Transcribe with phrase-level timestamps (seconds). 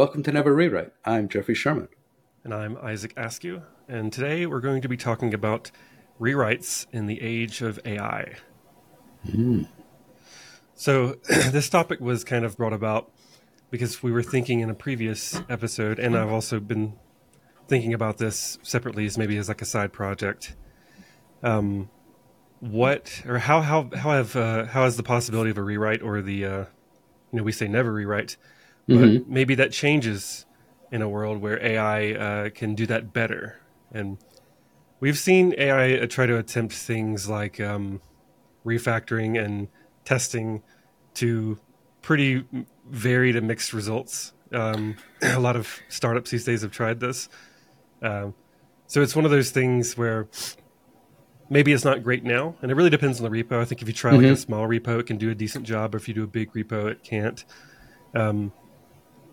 [0.00, 0.94] Welcome to Never Rewrite.
[1.04, 1.88] I'm Jeffrey Sherman.
[2.42, 3.64] And I'm Isaac Askew.
[3.86, 5.70] And today we're going to be talking about
[6.18, 8.36] rewrites in the age of AI.
[9.28, 9.68] Mm.
[10.74, 13.12] So, this topic was kind of brought about
[13.70, 16.94] because we were thinking in a previous episode, and I've also been
[17.68, 20.56] thinking about this separately as maybe as like a side project.
[21.42, 21.90] Um,
[22.60, 26.22] what or how how how have uh, how has the possibility of a rewrite or
[26.22, 26.66] the uh, you
[27.32, 28.38] know we say never rewrite,
[28.98, 29.32] mm-hmm.
[29.32, 30.46] maybe that changes
[30.92, 33.60] in a world where AI uh, can do that better.
[33.92, 34.18] And
[34.98, 38.00] we've seen AI uh, try to attempt things like um,
[38.64, 39.68] refactoring and
[40.04, 40.62] testing
[41.14, 41.58] to
[42.02, 42.44] pretty
[42.88, 44.32] varied and mixed results.
[44.52, 47.28] Um, a lot of startups these days have tried this.
[48.02, 48.34] Um,
[48.86, 50.26] so it's one of those things where
[51.48, 53.60] maybe it's not great now, and it really depends on the repo.
[53.60, 54.24] I think if you try mm-hmm.
[54.24, 55.94] like a small repo, it can do a decent job.
[55.94, 57.44] Or if you do a big repo, it can't.
[58.14, 58.52] Um,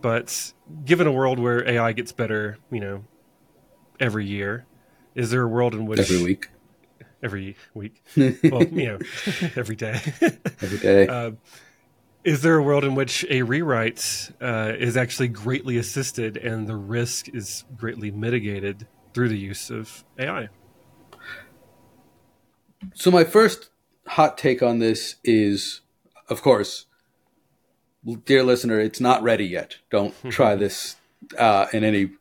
[0.07, 0.53] but
[0.85, 3.03] given a world where AI gets better, you know,
[3.99, 4.65] every year,
[5.15, 6.47] is there a world in which every week,
[7.21, 8.99] every week, well, you know,
[9.57, 9.99] every day,
[10.61, 11.07] every day.
[11.09, 11.31] Uh,
[12.23, 16.77] is there a world in which a rewrite uh, is actually greatly assisted and the
[16.77, 20.47] risk is greatly mitigated through the use of AI?
[22.93, 23.71] So my first
[24.07, 25.81] hot take on this is,
[26.29, 26.85] of course,
[28.15, 29.77] dear listener, it's not ready yet.
[29.89, 30.95] Don't try this
[31.37, 32.11] uh, in any.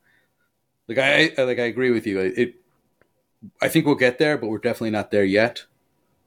[0.89, 2.21] Like I like I agree with you.
[2.21, 2.57] It.
[3.63, 5.65] I think we'll get there, but we're definitely not there yet.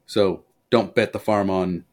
[0.06, 1.84] So don't bet the farm on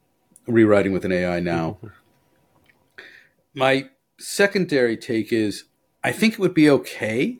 [0.48, 1.78] rewriting with an AI now.
[3.54, 5.66] My secondary take is
[6.04, 7.40] I think it would be okay,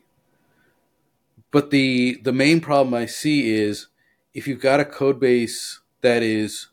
[1.50, 3.88] but the the main problem I see is
[4.34, 6.68] if you've got a code base that is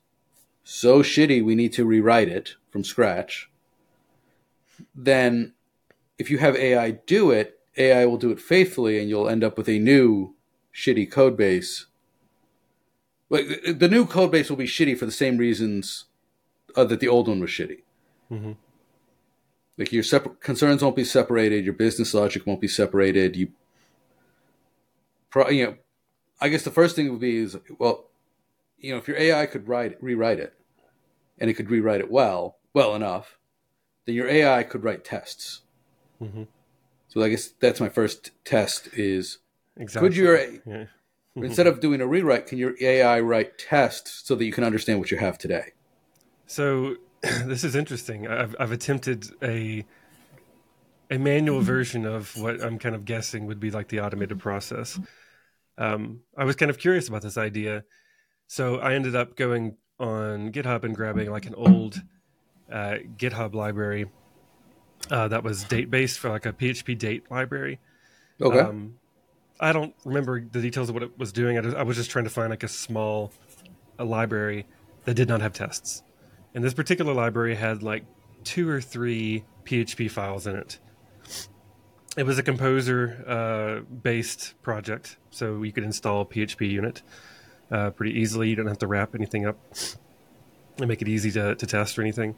[0.64, 3.50] so shitty we need to rewrite it from scratch,
[4.94, 5.54] then
[6.18, 9.58] if you have AI do it, AI will do it faithfully and you'll end up
[9.58, 10.36] with a new
[10.74, 11.86] shitty code base.
[13.30, 16.04] Like the new code base will be shitty for the same reasons
[16.76, 17.84] uh, that the old one was shitty.
[18.30, 18.52] Mm-hmm.
[19.78, 23.38] Like your separ- concerns won't be separated, your business logic won't be separated.
[23.38, 23.52] You,
[25.30, 25.76] pro- you know,
[26.42, 28.08] I guess the first thing would be is well,
[28.78, 30.56] you know, if your AI could write rewrite it,
[31.38, 33.40] and it could rewrite it well, well enough,
[34.06, 35.62] then your AI could write tests.
[36.22, 36.44] Mm-hmm.
[37.08, 39.40] So I guess that's my first test: is
[39.78, 40.10] exactly.
[40.10, 40.86] could your yeah.
[41.36, 45.00] instead of doing a rewrite, can your AI write tests so that you can understand
[45.00, 45.72] what you have today?
[46.46, 48.28] So this is interesting.
[48.28, 49.86] I've, I've attempted a
[51.10, 55.00] a manual version of what I'm kind of guessing would be like the automated process.
[55.78, 57.84] Um, I was kind of curious about this idea,
[58.48, 62.02] so I ended up going on GitHub and grabbing like an old
[62.72, 64.08] uh, GitHub library
[65.12, 67.80] uh, that was date based for like a PHP date library.
[68.42, 68.60] Okay.
[68.60, 68.96] Um,
[69.60, 71.58] I don't remember the details of what it was doing.
[71.58, 73.32] I, just, I was just trying to find like a small
[73.98, 74.66] a library
[75.06, 76.04] that did not have tests.
[76.54, 78.04] And this particular library had like
[78.44, 80.80] two or three PHP files in it.
[82.18, 87.02] It was a composer uh, based project, so you could install PHP unit
[87.72, 88.50] uh, pretty easily.
[88.50, 89.58] You don't have to wrap anything up
[90.78, 92.36] and make it easy to, to test or anything.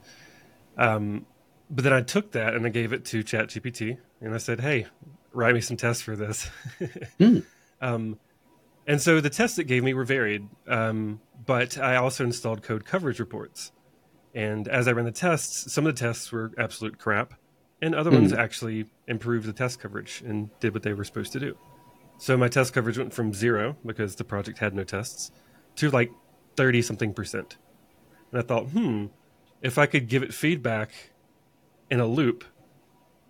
[0.77, 1.25] Um,
[1.69, 4.87] but then I took that and I gave it to ChatGPT and I said, hey,
[5.33, 6.49] write me some tests for this.
[7.19, 7.45] mm.
[7.81, 8.19] um,
[8.85, 12.85] and so the tests it gave me were varied, um, but I also installed code
[12.85, 13.71] coverage reports.
[14.33, 17.33] And as I ran the tests, some of the tests were absolute crap,
[17.81, 18.15] and other mm.
[18.15, 18.39] ones hmm.
[18.39, 21.57] actually improved the test coverage and did what they were supposed to do.
[22.17, 25.31] So my test coverage went from zero because the project had no tests
[25.77, 26.11] to like
[26.55, 27.57] 30 something percent.
[28.31, 29.07] And I thought, hmm,
[29.61, 30.91] if I could give it feedback
[31.89, 32.43] in a loop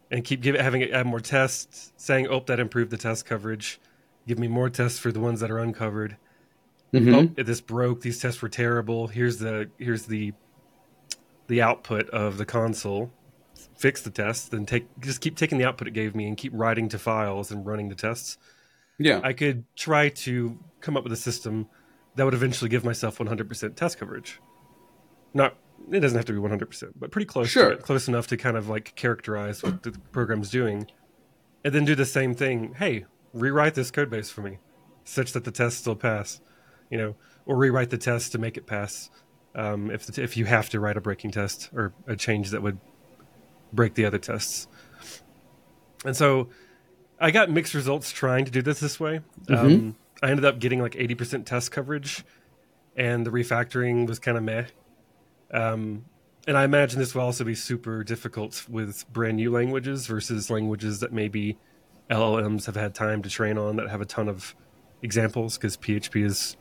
[0.10, 3.26] and keep give it, having it add more tests, saying, oh, that improved the test
[3.26, 3.80] coverage,
[4.28, 6.18] give me more tests for the ones that are uncovered.
[6.94, 7.40] Mm-hmm.
[7.40, 8.02] Oh, this broke.
[8.02, 9.08] These tests were terrible.
[9.08, 10.34] Here's the here's the
[11.48, 13.12] the output of the console,
[13.76, 16.54] fix the test, then take just keep taking the output it gave me and keep
[16.56, 18.38] writing to files and running the tests.
[18.98, 19.22] Yeah.
[19.24, 21.68] I could try to come up with a system
[22.16, 24.40] that would eventually give myself 100% test coverage.
[25.38, 25.56] Not
[25.92, 27.72] it doesn't have to be 100%, but pretty close sure.
[27.72, 30.88] it, close enough to kind of like characterize what the program's doing.
[31.64, 32.74] And then do the same thing.
[32.78, 34.58] Hey, rewrite this code base for me
[35.04, 36.42] such that the test still pass,
[36.90, 39.10] you know, or rewrite the test to make it pass
[39.56, 42.62] um, if the, if you have to write a breaking test or a change that
[42.62, 42.78] would
[43.72, 44.68] break the other tests.
[46.04, 46.50] And so
[47.20, 49.22] I got mixed results trying to do this this way.
[49.46, 49.56] Mm-hmm.
[49.56, 52.26] Um, I ended up getting like 80% test coverage,
[52.96, 54.66] and the refactoring was kind of meh.
[55.52, 56.06] Um,
[56.48, 61.02] and I imagine this will also be super difficult with brand new languages versus languages
[61.02, 61.58] that maybe
[62.10, 64.56] LLMs have had time to train on that have a ton of
[65.02, 66.56] examples because PHP is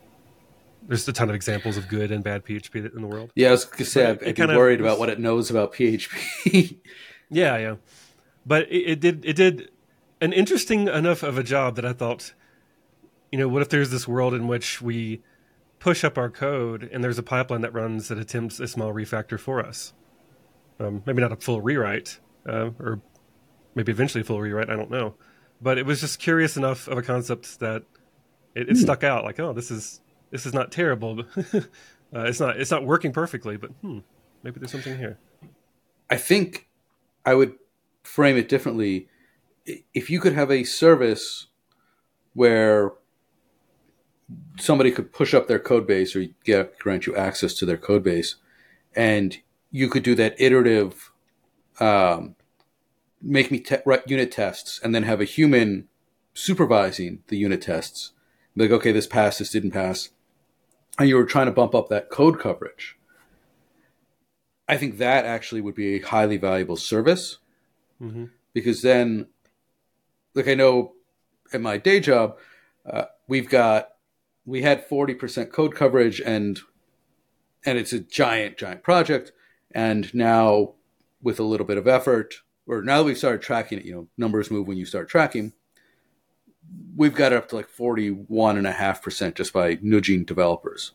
[0.88, 3.32] there's a ton of examples of good and bad PHP in the world.
[3.34, 6.78] Yeah, I was gonna say I'd, I'd be worried about what it knows about PHP.
[7.30, 7.76] yeah, yeah,
[8.44, 9.70] but it, it, did it did
[10.20, 12.32] an interesting enough of a job that I thought,
[13.30, 15.22] you know, what if there's this world in which we
[15.78, 19.38] push up our code and there's a pipeline that runs that attempts a small refactor
[19.38, 19.92] for us,
[20.80, 22.18] um, maybe not a full rewrite,
[22.48, 23.00] uh, or
[23.74, 24.70] maybe eventually a full rewrite.
[24.70, 25.14] I don't know,
[25.60, 27.82] but it was just curious enough of a concept that
[28.54, 28.82] it, it hmm.
[28.82, 29.24] stuck out.
[29.24, 30.00] Like, oh, this is
[30.30, 31.20] this is not terrible.
[31.54, 31.60] uh,
[32.12, 33.98] it's not it's not working perfectly, but hmm,
[34.42, 35.18] maybe there's something here.
[36.10, 36.68] I think
[37.24, 37.54] I would
[38.02, 39.08] frame it differently.
[39.94, 41.48] If you could have a service
[42.34, 42.92] where
[44.58, 48.02] somebody could push up their code base or get, grant you access to their code
[48.02, 48.36] base,
[48.94, 49.38] and
[49.70, 51.12] you could do that iterative,
[51.80, 52.34] um,
[53.20, 53.76] make me te-
[54.06, 55.88] unit tests, and then have a human
[56.34, 58.12] supervising the unit tests.
[58.54, 60.10] Like, okay, this passed, this didn't pass
[60.98, 62.96] and you were trying to bump up that code coverage,
[64.68, 67.38] I think that actually would be a highly valuable service
[68.00, 68.26] mm-hmm.
[68.52, 69.28] because then,
[70.34, 70.94] like I know
[71.52, 72.36] at my day job,
[72.84, 73.90] uh, we've got
[74.46, 76.60] we had 40% code coverage and
[77.64, 79.32] and it's a giant giant project
[79.72, 80.74] and now
[81.20, 84.08] with a little bit of effort or now that we've started tracking it you know
[84.16, 85.52] numbers move when you start tracking
[86.94, 90.92] we've got it up to like 41.5% just by nudging developers.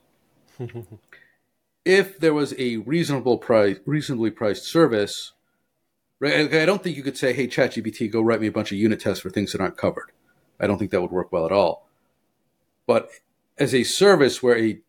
[1.86, 5.33] if there was a reasonable price, reasonably priced service,
[6.19, 6.53] right?
[6.53, 9.00] I don't think you could say, hey, ChatGPT, go write me a bunch of unit
[9.00, 10.12] tests for things that aren't covered.
[10.59, 11.88] I don't think that would work well at all.
[12.86, 13.09] But
[13.57, 14.80] as a service where a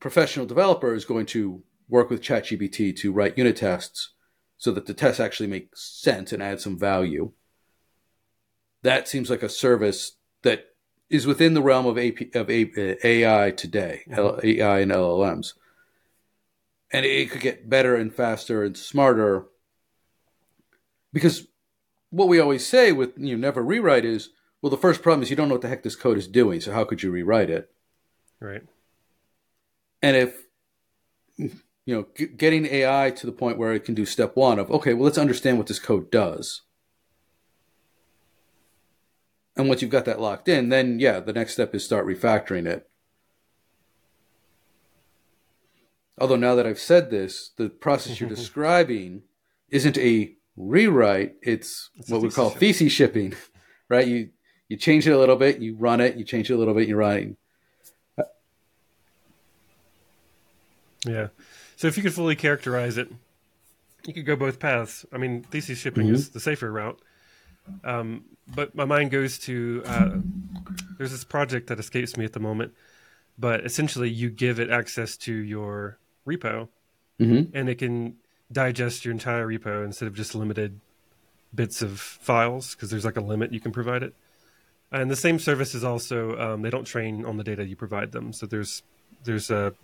[0.00, 4.10] professional developer is going to work with ChatGPT to write unit tests
[4.58, 7.32] so that the tests actually make sense and add some value–
[8.86, 10.12] that seems like a service
[10.42, 10.66] that
[11.10, 14.46] is within the realm of, AP, of AI today, mm-hmm.
[14.46, 15.54] AI and LLMs.
[16.92, 19.46] And it could get better and faster and smarter
[21.12, 21.48] because
[22.10, 24.30] what we always say with you know, never rewrite is
[24.66, 26.60] well, the first problem is you don't know what the heck this code is doing,
[26.60, 27.70] so how could you rewrite it?
[28.40, 28.62] Right.
[30.02, 30.42] And if
[31.38, 31.50] you
[31.86, 34.92] know, g- getting AI to the point where it can do step one of okay,
[34.94, 36.62] well, let's understand what this code does
[39.56, 42.66] and once you've got that locked in, then yeah, the next step is start refactoring
[42.66, 42.88] it.
[46.18, 49.22] Although now that I've said this, the process you're describing
[49.70, 52.60] isn't a rewrite, it's, it's what we call shipping.
[52.60, 53.34] Theseus shipping,
[53.88, 54.06] right?
[54.06, 54.30] You
[54.68, 56.88] you change it a little bit, you run it, you change it a little bit,
[56.88, 57.36] you run
[58.18, 58.28] it.
[61.04, 61.28] Yeah.
[61.76, 63.12] So if you could fully characterize it,
[64.04, 65.04] you could go both paths.
[65.12, 66.14] I mean, Theseus shipping mm-hmm.
[66.14, 66.98] is the safer route.
[67.84, 68.24] Um,
[68.54, 70.10] but my mind goes to uh,
[70.98, 72.72] there's this project that escapes me at the moment,
[73.38, 76.68] but essentially you give it access to your repo,
[77.20, 77.56] mm-hmm.
[77.56, 78.16] and it can
[78.52, 80.80] digest your entire repo instead of just limited
[81.54, 84.14] bits of files because there's like a limit you can provide it.
[85.00, 88.12] And the same service is also um, they don't train on the data you provide
[88.12, 88.82] them, so there's
[89.24, 89.74] there's a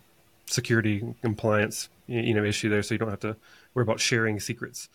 [0.45, 3.35] security compliance you know issue there, so you don't have to
[3.73, 4.89] worry about sharing secrets.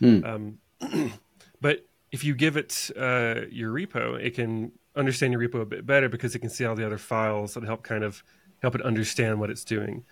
[0.00, 0.58] Mm.
[0.80, 1.12] Um,
[1.60, 5.86] but if you give it uh, your repo, it can understand your repo a bit
[5.86, 8.22] better because it can see all the other files that help kind of
[8.62, 10.04] help it understand what it's doing.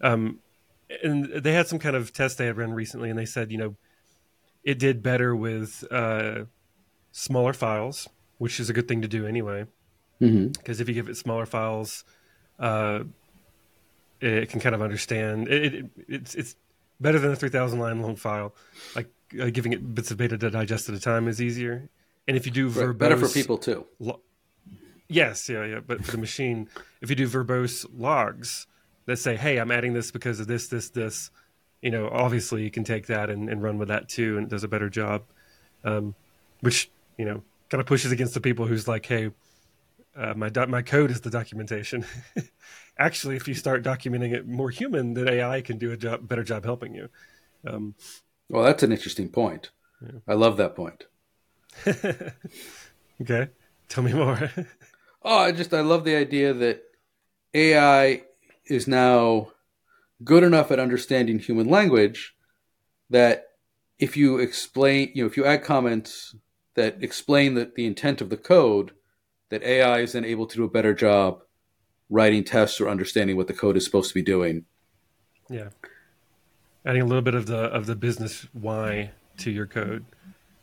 [0.00, 0.40] Um,
[1.02, 3.58] and they had some kind of test they had run recently, and they said, you
[3.58, 3.76] know,
[4.62, 6.44] it did better with uh,
[7.12, 9.66] smaller files, which is a good thing to do anyway.
[10.18, 10.82] Because mm-hmm.
[10.82, 12.04] if you give it smaller files,
[12.58, 13.00] uh,
[14.20, 15.48] it can kind of understand.
[15.48, 16.56] It, it, it's it's
[17.00, 18.54] better than a three thousand line long file.
[18.94, 19.08] Like
[19.40, 21.88] uh, giving it bits of data to digest at a time is easier.
[22.26, 23.86] And if you do verbose, better for people too.
[23.98, 24.20] Lo-
[25.08, 25.80] yes, yeah, yeah.
[25.80, 26.68] But for the machine,
[27.00, 28.66] if you do verbose logs
[29.06, 31.30] that say, "Hey, I'm adding this because of this, this, this,"
[31.82, 34.50] you know, obviously you can take that and, and run with that too, and it
[34.50, 35.24] does a better job.
[35.82, 36.14] Um,
[36.60, 39.30] which you know kind of pushes against the people who's like, "Hey,
[40.16, 42.04] uh, my do- my code is the documentation."
[42.98, 46.44] Actually, if you start documenting it more human, then AI can do a job, better
[46.44, 47.08] job helping you.
[47.66, 47.94] Um,
[48.48, 49.70] well, that's an interesting point.
[50.02, 50.20] Yeah.
[50.28, 51.04] I love that point.
[53.20, 53.48] okay,
[53.88, 54.50] tell me more.
[55.22, 56.82] oh, I just I love the idea that
[57.52, 58.22] AI
[58.66, 59.48] is now
[60.22, 62.34] good enough at understanding human language
[63.10, 63.48] that
[63.98, 66.34] if you explain, you know, if you add comments
[66.74, 68.92] that explain the, the intent of the code,
[69.50, 71.40] that AI is then able to do a better job
[72.10, 74.64] writing tests or understanding what the code is supposed to be doing.
[75.48, 75.68] Yeah
[76.84, 80.04] adding a little bit of the of the business why to your code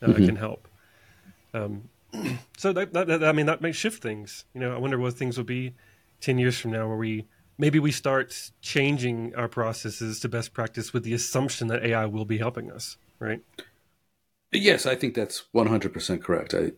[0.01, 0.25] uh, mm-hmm.
[0.25, 0.67] can help.
[1.53, 1.89] Um,
[2.57, 4.45] so that, that, that, I mean that may shift things.
[4.53, 5.73] You know, I wonder what things will be
[6.19, 7.27] ten years from now, where we
[7.57, 12.25] maybe we start changing our processes to best practice with the assumption that AI will
[12.25, 13.41] be helping us, right?
[14.51, 16.53] Yes, I think that's one hundred percent correct.
[16.53, 16.74] I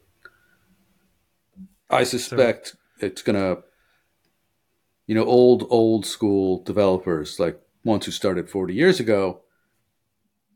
[1.89, 3.57] I suspect so, it's gonna,
[5.07, 9.41] you know, old old school developers like ones who started forty years ago.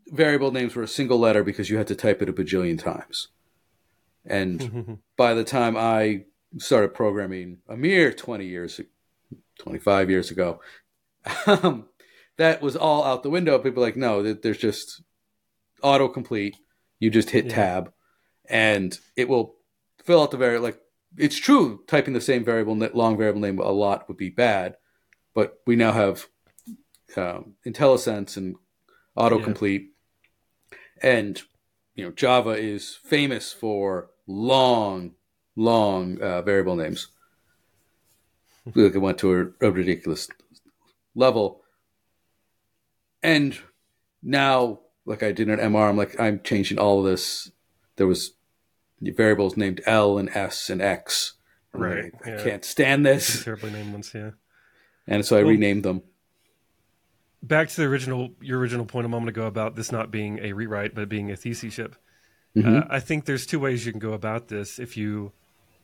[0.09, 3.27] Variable names were a single letter because you had to type it a bajillion times.
[4.25, 6.25] And by the time I
[6.57, 8.79] started programming a mere 20 years,
[9.59, 10.61] 25 years ago,
[11.45, 11.87] um,
[12.37, 13.59] that was all out the window.
[13.59, 15.01] People like, no, there's just
[15.83, 16.55] autocomplete.
[16.99, 17.55] You just hit yeah.
[17.55, 17.93] tab
[18.49, 19.55] and it will
[20.03, 20.65] fill out the variable.
[20.65, 20.79] Like,
[21.17, 24.75] it's true, typing the same variable, long variable name a lot would be bad,
[25.33, 26.27] but we now have
[27.15, 28.55] um, IntelliSense and
[29.17, 29.87] autocomplete.
[30.71, 31.09] Yeah.
[31.09, 31.41] And,
[31.95, 35.13] you know, Java is famous for long,
[35.55, 37.07] long uh, variable names.
[38.75, 40.27] Look, it went to a, a ridiculous
[41.15, 41.61] level.
[43.23, 43.57] And
[44.21, 47.49] now, like I did an MR, I'm like, I'm changing all of this.
[47.95, 48.33] There was
[49.01, 51.33] variables named L and S and X.
[51.71, 52.11] right.
[52.25, 52.39] I, yeah.
[52.39, 53.43] I, can't stand this.
[53.43, 54.31] Terribly named ones, yeah.
[55.07, 56.03] And so I well, renamed them.
[57.41, 60.51] Back to the original, your original point a moment ago about this not being a
[60.51, 61.95] rewrite, but being a Theseus ship.
[62.55, 62.75] Mm-hmm.
[62.75, 65.31] Uh, I think there's two ways you can go about this if you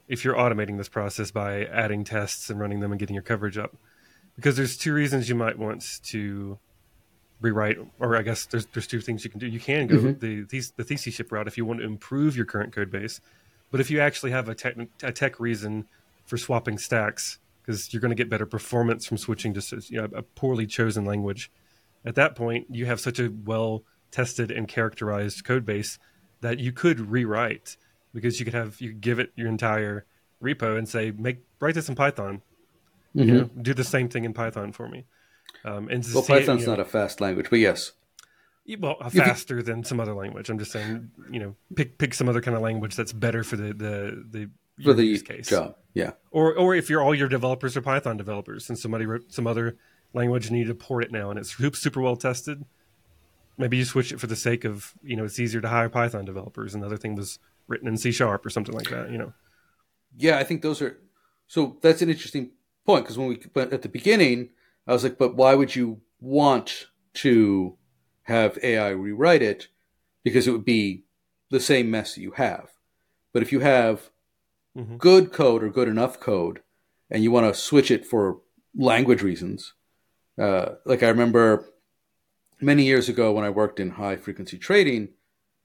[0.09, 3.57] if you're automating this process by adding tests and running them and getting your coverage
[3.57, 3.77] up.
[4.35, 6.59] Because there's two reasons you might want to
[7.43, 9.45] rewrite, or I guess there's there's two things you can do.
[9.45, 10.19] You can go mm-hmm.
[10.19, 13.21] the the, the Theseus ship route if you want to improve your current code base,
[13.69, 15.85] but if you actually have a tech a tech reason
[16.25, 20.07] for swapping stacks, because you're going to get better performance from switching to you know,
[20.15, 21.51] a poorly chosen language.
[22.05, 25.99] At that point, you have such a well tested and characterized code base
[26.41, 27.77] that you could rewrite
[28.13, 30.05] because you could have you could give it your entire
[30.41, 32.41] repo and say make write this in Python.
[33.15, 33.29] Mm-hmm.
[33.29, 35.05] You know, do the same thing in Python for me.
[35.65, 37.93] Um, and well, Python's it, you know, not a fast language, but yes.
[38.79, 39.65] Well, faster can...
[39.65, 40.49] than some other language.
[40.49, 43.55] I'm just saying, you know, pick pick some other kind of language that's better for
[43.55, 44.49] the the the
[44.83, 45.49] for the use case.
[45.49, 45.75] job.
[45.93, 46.11] Yeah.
[46.31, 49.77] Or or if you're all your developers are Python developers and somebody wrote some other
[50.13, 52.63] language and you need to port it now and it's super well tested,
[53.57, 56.25] maybe you switch it for the sake of you know it's easier to hire Python
[56.25, 56.73] developers.
[56.73, 59.11] Another thing was written in C sharp or something like that.
[59.11, 59.33] You know.
[60.17, 60.99] Yeah, I think those are.
[61.47, 62.51] So that's an interesting
[62.85, 64.49] point because when we but at the beginning,
[64.87, 67.77] I was like, but why would you want to
[68.23, 69.67] have AI rewrite it?
[70.23, 71.03] Because it would be
[71.49, 72.69] the same mess that you have.
[73.33, 74.09] But if you have
[74.77, 74.97] mm-hmm.
[74.97, 76.61] good code or good enough code,
[77.09, 78.39] and you want to switch it for
[78.75, 79.73] language reasons,
[80.39, 81.73] uh, like I remember
[82.59, 85.09] many years ago when I worked in high frequency trading,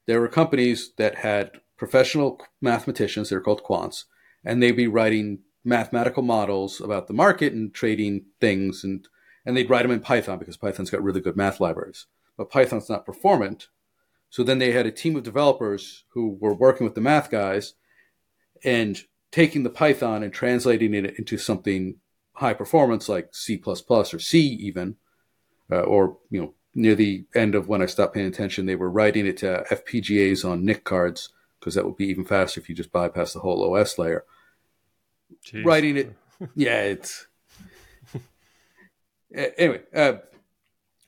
[0.05, 4.03] there were companies that had professional mathematicians, they're called quants,
[4.43, 9.07] and they'd be writing mathematical models about the market and trading things and
[9.45, 12.05] and they'd write them in Python because Python's got really good math libraries.
[12.37, 13.69] But Python's not performant.
[14.29, 17.73] So then they had a team of developers who were working with the math guys
[18.63, 18.99] and
[19.31, 21.95] taking the Python and translating it into something
[22.33, 24.97] high performance like C++ or C even,
[25.71, 28.89] uh, or you know near the end of when I stopped paying attention, they were
[28.89, 32.75] writing it to FPGAs on NIC cards because that would be even faster if you
[32.75, 34.23] just bypass the whole OS layer.
[35.45, 35.65] Jeez.
[35.65, 36.15] Writing it,
[36.55, 37.27] yeah, it's
[39.33, 39.81] anyway.
[39.93, 40.13] Uh,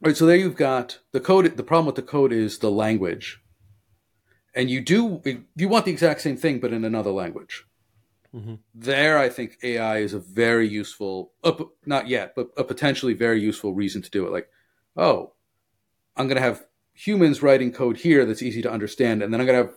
[0.03, 1.55] all right, so there you've got the code.
[1.55, 3.41] The problem with the code is the language,
[4.55, 5.21] and you do
[5.55, 7.65] you want the exact same thing but in another language.
[8.35, 8.55] Mm-hmm.
[8.73, 11.51] There, I think AI is a very useful, uh,
[11.85, 14.31] not yet, but a potentially very useful reason to do it.
[14.31, 14.49] Like,
[14.95, 15.33] oh,
[16.15, 19.47] I'm going to have humans writing code here that's easy to understand, and then I'm
[19.47, 19.75] going to have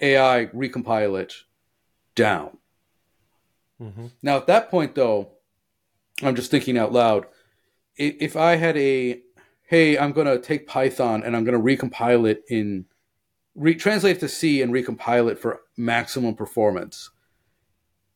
[0.00, 1.34] AI recompile it
[2.16, 2.58] down.
[3.80, 4.06] Mm-hmm.
[4.22, 5.30] Now, at that point, though,
[6.22, 7.26] I'm just thinking out loud.
[7.96, 9.20] If I had a,
[9.66, 12.86] hey, I'm going to take Python and I'm going to recompile it in,
[13.54, 17.10] re- translate it to C and recompile it for maximum performance,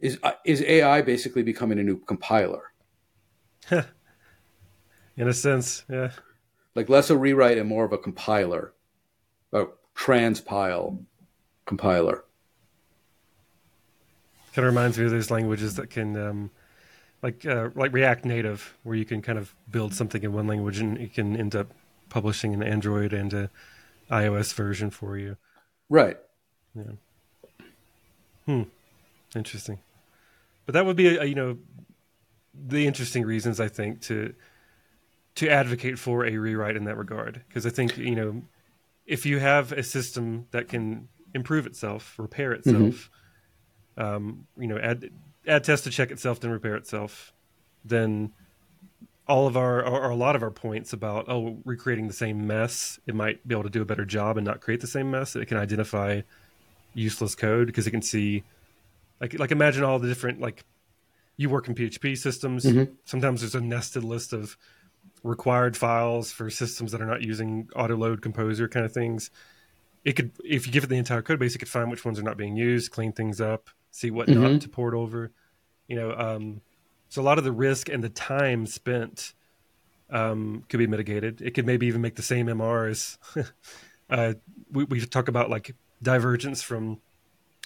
[0.01, 2.73] is uh, is AI basically becoming a new compiler?
[3.71, 3.85] in
[5.17, 6.11] a sense, yeah
[6.75, 8.73] like less a rewrite and more of a compiler,
[9.53, 11.05] a transpile
[11.67, 12.25] compiler.
[14.55, 16.51] Kind of reminds me of those languages that can, um,
[17.23, 20.79] like uh, like React Native, where you can kind of build something in one language
[20.79, 21.69] and you can end up
[22.09, 23.51] publishing an Android and a
[24.11, 25.37] iOS version for you.
[25.89, 26.17] Right.
[26.75, 26.93] Yeah.
[28.47, 28.63] Hmm.
[29.35, 29.79] Interesting.
[30.67, 31.59] But that would be, a, you know,
[32.55, 34.35] the interesting reasons I think to
[35.35, 38.43] to advocate for a rewrite in that regard because I think you know
[39.07, 43.14] if you have a system that can improve itself, repair itself, mm-hmm.
[43.97, 45.11] Um, you know, add
[45.47, 47.33] add test to check itself, then repair itself,
[47.85, 48.33] then
[49.27, 52.99] all of our or a lot of our points about oh recreating the same mess,
[53.07, 55.37] it might be able to do a better job and not create the same mess.
[55.37, 56.23] It can identify
[56.95, 58.45] useless code because it can see
[59.21, 60.65] like like imagine all the different like
[61.37, 62.65] you work in PHP systems.
[62.65, 62.93] Mm-hmm.
[63.05, 64.57] Sometimes there's a nested list of
[65.23, 69.31] required files for systems that are not using auto load composer kind of things.
[70.05, 72.19] It could, if you give it the entire code base, it could find which ones
[72.19, 74.43] are not being used, clean things up, see what mm-hmm.
[74.43, 75.31] not to port over.
[75.87, 76.61] You know, um,
[77.09, 79.33] so a lot of the risk and the time spent
[80.11, 81.41] um, could be mitigated.
[81.41, 83.19] It could maybe even make the same MRs.
[84.11, 84.35] uh,
[84.73, 87.01] we, we talk about like divergence from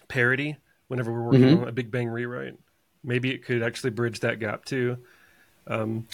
[0.08, 0.58] parity
[0.88, 1.62] whenever we're working mm-hmm.
[1.62, 2.58] on a Big Bang rewrite.
[3.02, 4.98] Maybe it could actually bridge that gap too.
[5.66, 6.06] Um,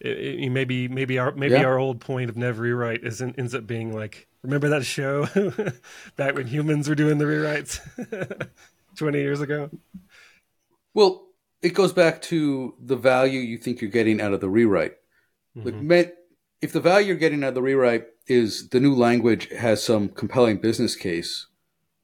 [0.00, 1.64] it, it, maybe maybe our maybe yeah.
[1.64, 5.26] our old point of never rewrite is ends up being like remember that show
[6.16, 7.80] back when humans were doing the rewrites
[8.96, 9.70] 20 years ago.
[10.94, 11.22] Well
[11.62, 14.94] it goes back to the value you think you're getting out of the rewrite.
[15.56, 15.90] Mm-hmm.
[15.90, 16.14] like
[16.60, 20.08] if the value you're getting out of the rewrite is the new language has some
[20.08, 21.46] compelling business case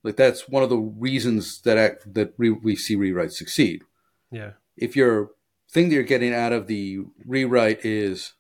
[0.03, 3.83] like that's one of the reasons that act, that re, we see rewrites succeed.
[4.31, 4.53] Yeah.
[4.77, 5.31] If you're
[5.71, 8.35] thing that you're getting out of the rewrite is,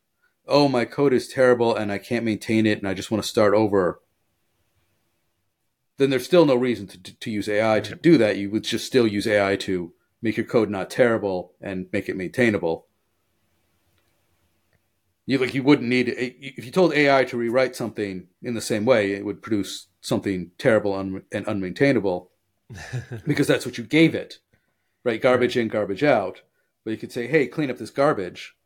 [0.46, 3.28] oh, my code is terrible and I can't maintain it and I just want to
[3.28, 4.00] start over,
[6.02, 8.36] then there's still no reason to, to use AI to do that.
[8.36, 12.16] You would just still use AI to make your code not terrible and make it
[12.16, 12.86] maintainable.
[15.24, 18.60] You like you wouldn't need eh, if you told AI to rewrite something in the
[18.60, 22.28] same way, it would produce something terrible and unmaintainable
[23.26, 24.38] because that's what you gave it,
[25.04, 25.22] right?
[25.22, 26.42] Garbage in, garbage out.
[26.84, 28.56] But you could say, hey, clean up this garbage.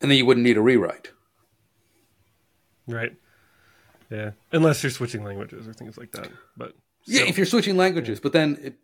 [0.00, 1.10] And then you wouldn't need a rewrite.
[2.86, 3.16] Right.
[4.10, 4.32] Yeah.
[4.52, 6.30] Unless you're switching languages or things like that.
[6.56, 8.22] But yeah, if you're switching languages, yeah.
[8.22, 8.74] but then it,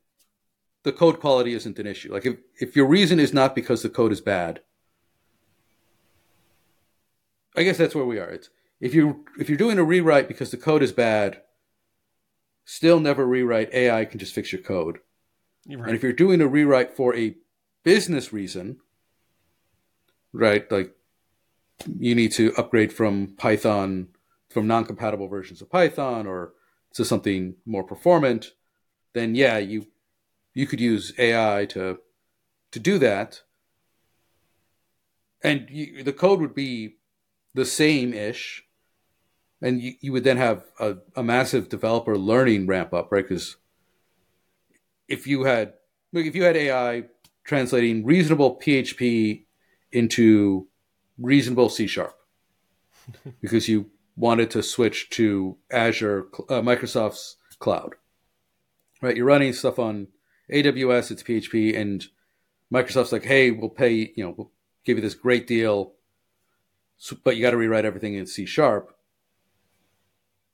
[0.83, 2.13] the code quality isn't an issue.
[2.13, 4.61] Like if, if your reason is not because the code is bad,
[7.57, 8.29] I guess that's where we are.
[8.29, 11.43] It's if you if you're doing a rewrite because the code is bad,
[12.65, 13.73] still never rewrite.
[13.73, 14.99] AI can just fix your code.
[15.69, 15.89] Right.
[15.89, 17.37] And if you're doing a rewrite for a
[17.85, 18.79] business reason,
[20.33, 20.95] right, like
[21.99, 24.09] you need to upgrade from Python,
[24.53, 26.53] from non compatible versions of Python or
[26.95, 28.53] to something more performant,
[29.15, 29.87] then yeah, you
[30.55, 31.99] you could use AI to
[32.73, 33.43] to do that.
[35.43, 36.97] And you, the code would be
[37.55, 38.65] the same ish.
[39.61, 43.27] And you, you would then have a, a massive developer learning ramp up, right?
[43.27, 43.57] Because
[45.09, 45.75] if you had
[46.13, 47.05] if you had AI
[47.45, 49.45] translating reasonable PHP
[49.91, 50.69] into
[51.19, 52.17] reasonable C sharp
[53.41, 57.95] because you wanted to switch to Azure, uh, Microsoft's cloud,
[59.01, 59.17] right?
[59.17, 60.09] You're running stuff on
[60.53, 62.07] AWS, it's PHP, and
[62.73, 64.51] Microsoft's like, hey, we'll pay, you know, we'll
[64.85, 65.93] give you this great deal,
[67.25, 68.97] but you got to rewrite everything in C sharp.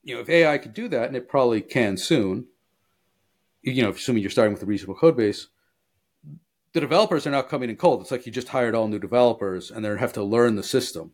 [0.02, 2.46] You know, if AI could do that, and it probably can soon,
[3.62, 5.48] you know, assuming you're starting with a reasonable code base,
[6.72, 8.02] the developers are now coming in cold.
[8.02, 11.12] It's like you just hired all new developers and they have to learn the system.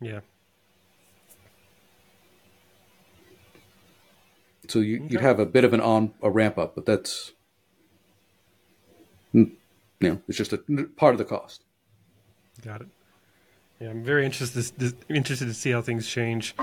[0.00, 0.20] Yeah.
[4.68, 5.06] So you, okay.
[5.10, 7.32] you'd have a bit of an on a ramp up, but that's
[9.32, 9.50] you
[10.00, 10.58] know it's just a
[10.96, 11.64] part of the cost.
[12.64, 12.88] Got it.
[13.80, 16.54] Yeah, I'm very interested interested to see how things change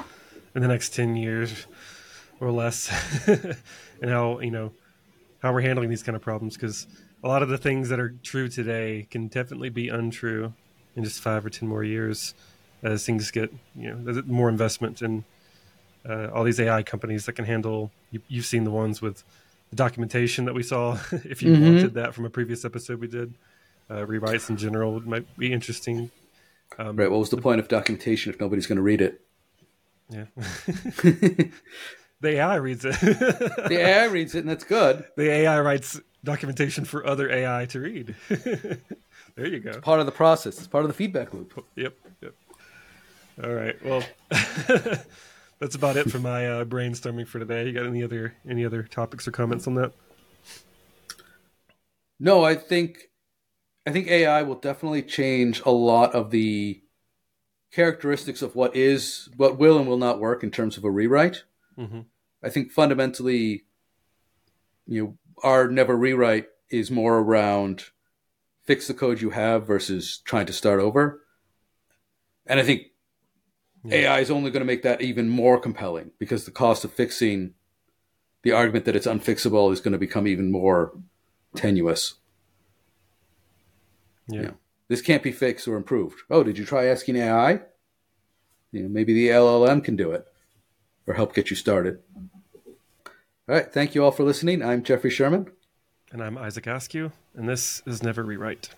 [0.55, 1.67] in the next ten years
[2.39, 2.91] or less,
[4.01, 4.71] and how you know
[5.39, 6.87] how we're handling these kind of problems because
[7.23, 10.53] a lot of the things that are true today can definitely be untrue
[10.95, 12.33] in just five or ten more years
[12.81, 15.23] as things get you know more investment in
[16.07, 17.91] uh, all these AI companies that can handle.
[18.11, 19.23] You, have seen the ones with
[19.69, 20.93] the documentation that we saw.
[21.11, 21.63] if you mm-hmm.
[21.63, 23.33] wanted that from a previous episode we did,
[23.89, 26.11] uh, rewrites in general might be interesting.
[26.77, 27.09] Um, right.
[27.09, 29.21] What was the, the point of documentation if nobody's going to read it?
[30.09, 30.25] Yeah.
[32.23, 32.97] The AI reads it.
[33.01, 35.03] the AI reads it, and that's good.
[35.17, 38.15] The AI writes documentation for other AI to read.
[38.29, 39.71] there you go.
[39.71, 40.57] It's part of the process.
[40.57, 41.65] It's part of the feedback loop.
[41.75, 41.93] Yep.
[42.21, 42.33] Yep.
[43.43, 43.75] All right.
[43.83, 44.03] Well,
[45.63, 47.65] that's about it for my uh, brainstorming for today.
[47.65, 49.93] You got any other any other topics or comments on that?
[52.19, 53.12] No, I think
[53.88, 56.82] I think AI will definitely change a lot of the
[57.71, 61.43] characteristics of what is what will and will not work in terms of a rewrite.
[61.78, 62.02] Mm-hmm.
[62.43, 63.63] I think fundamentally,
[64.86, 67.86] you know, our never rewrite is more around
[68.65, 71.21] fix the code you have versus trying to start over.
[72.45, 72.88] And I think
[73.83, 73.97] yeah.
[73.97, 77.53] AI is only going to make that even more compelling because the cost of fixing
[78.43, 80.93] the argument that it's unfixable is going to become even more
[81.55, 82.15] tenuous.
[84.27, 84.35] Yeah.
[84.35, 84.53] You know,
[84.87, 86.19] this can't be fixed or improved.
[86.29, 87.61] Oh, did you try asking AI?
[88.71, 90.27] You know, maybe the LLM can do it
[91.07, 91.99] or help get you started.
[92.15, 93.71] All right.
[93.71, 94.63] Thank you all for listening.
[94.63, 95.51] I'm Jeffrey Sherman.
[96.11, 98.69] And I'm Isaac Askew, and this is Never Rewrite.